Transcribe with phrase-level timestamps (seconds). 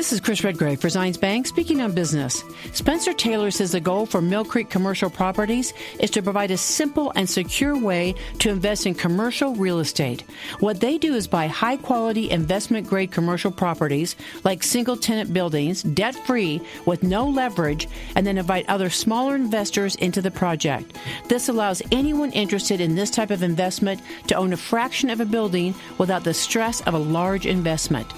[0.00, 2.42] This is Chris Redgrave for Zions Bank speaking on business.
[2.72, 7.28] Spencer Taylor says the goal for Millcreek Commercial Properties is to provide a simple and
[7.28, 10.24] secure way to invest in commercial real estate.
[10.60, 15.82] What they do is buy high quality investment grade commercial properties like single tenant buildings,
[15.82, 17.86] debt free with no leverage,
[18.16, 20.96] and then invite other smaller investors into the project.
[21.28, 25.26] This allows anyone interested in this type of investment to own a fraction of a
[25.26, 28.10] building without the stress of a large investment.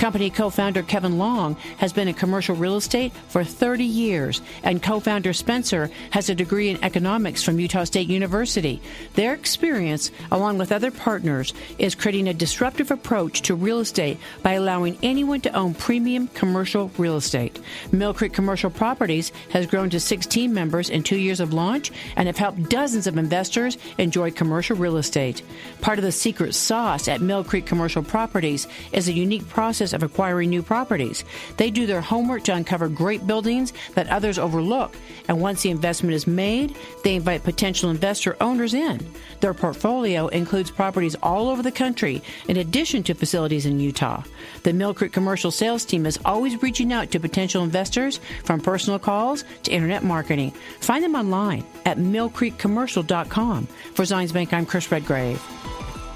[0.00, 4.82] Company co founder Kevin Long has been in commercial real estate for 30 years, and
[4.82, 8.80] co founder Spencer has a degree in economics from Utah State University.
[9.12, 14.52] Their experience, along with other partners, is creating a disruptive approach to real estate by
[14.52, 17.60] allowing anyone to own premium commercial real estate.
[17.90, 22.38] Millcreek Commercial Properties has grown to 16 members in two years of launch and have
[22.38, 25.42] helped dozens of investors enjoy commercial real estate.
[25.82, 30.02] Part of the secret sauce at Millcreek Commercial Properties is a unique process process of
[30.02, 31.24] acquiring new properties.
[31.56, 34.94] They do their homework to uncover great buildings that others overlook,
[35.28, 39.00] and once the investment is made, they invite potential investor owners in.
[39.40, 44.22] Their portfolio includes properties all over the country, in addition to facilities in Utah.
[44.62, 49.44] The Millcreek commercial sales team is always reaching out to potential investors from personal calls
[49.64, 50.52] to internet marketing.
[50.80, 53.66] Find them online at millcreekcommercial.com.
[53.94, 55.40] For Zions Bank, I'm Chris Redgrave.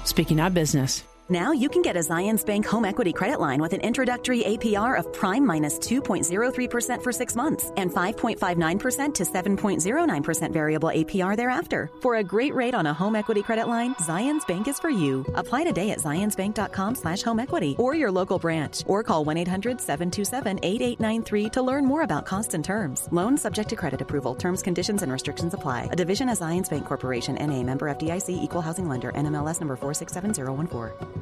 [0.03, 1.14] Speaking of business.
[1.27, 4.99] Now you can get a Zions Bank home equity credit line with an introductory APR
[4.99, 11.89] of prime minus 2.03% for six months and 5.59% to 7.09% variable APR thereafter.
[12.03, 15.25] For a great rate on a home equity credit line, Zions Bank is for you.
[15.33, 21.61] Apply today at zionsbank.com slash home equity or your local branch or call 1-800-727-8893 to
[21.63, 23.07] learn more about costs and terms.
[23.09, 24.35] Loan subject to credit approval.
[24.35, 25.89] Terms, conditions, and restrictions apply.
[25.91, 31.14] A division of Zions Bank Corporation, NA, member FDIC, equal housing lender, NMLS number 467014.